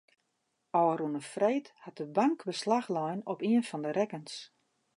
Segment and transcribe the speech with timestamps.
[0.81, 4.33] Ofrûne freed hat de bank beslach lein op ien fan de rekkens.